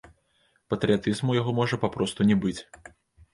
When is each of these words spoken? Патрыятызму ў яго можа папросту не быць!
Патрыятызму 0.73 1.15
ў 1.31 1.35
яго 1.41 1.51
можа 1.59 1.79
папросту 1.85 2.27
не 2.31 2.39
быць! 2.47 2.57